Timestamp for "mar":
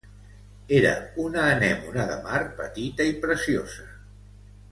2.25-2.41